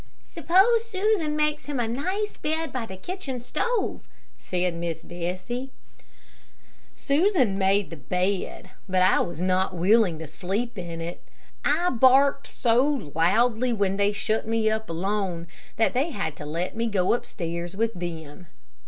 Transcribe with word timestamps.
"Suppose 0.23 0.83
Susan 0.85 1.35
makes 1.35 1.65
him 1.67 1.79
a 1.79 1.87
nice 1.87 2.35
bed 2.35 2.73
by 2.73 2.87
the 2.87 2.97
kitchen 2.97 3.39
stove?" 3.39 4.01
said 4.35 4.73
Miss 4.73 5.03
Bessie. 5.03 5.69
Susan 6.95 7.55
made 7.55 7.91
the 7.91 7.97
bed, 7.97 8.71
but 8.89 9.03
I 9.03 9.19
was 9.19 9.39
not 9.39 9.75
willing 9.75 10.17
to 10.17 10.25
sleep 10.25 10.75
in 10.75 11.01
it. 11.01 11.21
I 11.63 11.91
barked 11.91 12.47
so 12.47 12.83
loudly 13.13 13.71
when 13.73 13.97
they 13.97 14.11
shut 14.11 14.47
me 14.47 14.71
up 14.71 14.89
alone, 14.89 15.45
that 15.77 15.93
they 15.93 16.09
had 16.09 16.35
to 16.37 16.47
let 16.47 16.75
me 16.75 16.87
go 16.87 17.13
upstairs 17.13 17.75
with 17.75 17.93
them. 17.93 18.47